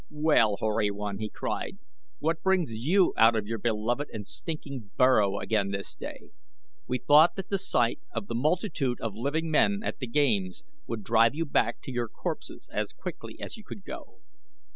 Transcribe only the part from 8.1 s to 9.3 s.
of the multitude of